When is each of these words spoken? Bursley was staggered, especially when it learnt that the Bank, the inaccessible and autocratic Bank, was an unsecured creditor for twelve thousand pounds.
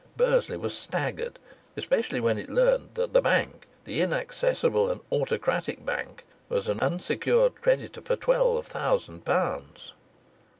Bursley 0.17 0.57
was 0.57 0.75
staggered, 0.75 1.37
especially 1.77 2.19
when 2.19 2.39
it 2.39 2.49
learnt 2.49 2.95
that 2.95 3.13
the 3.13 3.21
Bank, 3.21 3.67
the 3.85 4.01
inaccessible 4.01 4.89
and 4.89 4.99
autocratic 5.11 5.85
Bank, 5.85 6.25
was 6.49 6.67
an 6.67 6.79
unsecured 6.79 7.61
creditor 7.61 8.01
for 8.01 8.15
twelve 8.15 8.65
thousand 8.65 9.25
pounds. 9.25 9.93